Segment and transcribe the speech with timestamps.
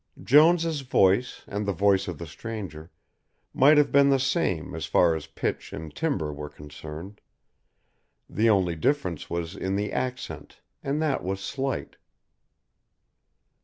[0.23, 2.89] Jones' voice and the voice of the stranger
[3.53, 7.21] might have been the same as far as pitch and timbre were concerned,
[8.27, 11.97] the only difference was in the accent, and that was slight.